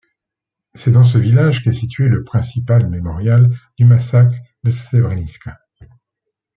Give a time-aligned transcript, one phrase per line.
[0.73, 5.59] C'est dans ce village qu'est situé le principal mémorial du massacre de Srebrenica.